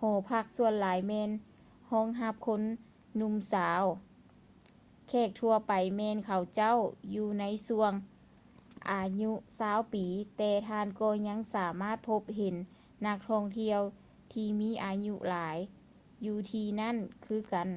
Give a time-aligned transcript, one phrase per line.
[0.00, 1.30] ຫໍພັກສ່ວນຫຼາຍແມ່ນ
[1.90, 2.60] ຮອງຮັບຄົນ
[3.16, 3.82] ໜຸ່ມສາວ
[5.08, 6.78] ແຂກທົ່ວໄປແມ່ນເຂົາເຈົ້າ
[7.14, 7.92] ຢູ່ໃນຊ່ວງ
[8.90, 12.56] ອາຍຸຊາວປີ ແຕ່ທ່ານກໍຍັງສາມາດພົບເຫັນ
[13.06, 13.80] ນັກທ່ອງທ່ຽວ
[14.32, 15.58] ທີ່ມີອາຍຸຫຼາຍ
[16.24, 17.68] ຢູ່ທີ່ນັ້ນຄືກັນ